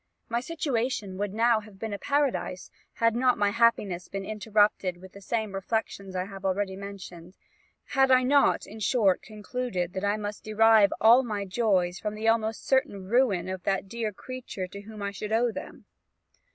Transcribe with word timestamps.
"My 0.29 0.39
situation 0.39 1.15
would 1.19 1.31
now 1.31 1.59
have 1.59 1.77
been 1.77 1.93
a 1.93 1.99
paradise, 1.99 2.71
had 2.93 3.15
not 3.15 3.37
my 3.37 3.51
happiness 3.51 4.07
been 4.07 4.25
interrupted 4.25 4.97
with 4.97 5.11
the 5.13 5.21
same 5.21 5.53
reflections 5.53 6.15
I 6.15 6.25
have 6.25 6.43
already 6.43 6.75
mentioned; 6.75 7.37
had 7.85 8.09
I 8.09 8.23
not, 8.23 8.65
in 8.65 8.79
short, 8.79 9.21
concluded, 9.21 9.93
that 9.93 10.03
I 10.03 10.17
must 10.17 10.43
derive 10.43 10.91
all 10.99 11.21
my 11.21 11.45
joys 11.45 11.99
from 11.99 12.15
the 12.15 12.27
almost 12.27 12.65
certain 12.65 13.03
ruin 13.09 13.47
of 13.47 13.61
that 13.61 13.87
dear 13.87 14.11
creature 14.11 14.65
to 14.69 14.81
whom 14.81 15.03
I 15.03 15.11
should 15.11 15.31
owe 15.31 15.51
them. 15.51 15.85